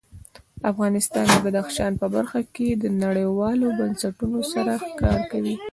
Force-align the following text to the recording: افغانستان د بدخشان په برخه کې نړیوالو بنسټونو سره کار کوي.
افغانستان 0.71 1.25
د 1.33 1.35
بدخشان 1.45 1.91
په 2.01 2.07
برخه 2.15 2.39
کې 2.55 2.67
نړیوالو 3.03 3.67
بنسټونو 3.79 4.39
سره 4.53 4.73
کار 5.01 5.19
کوي. 5.31 5.55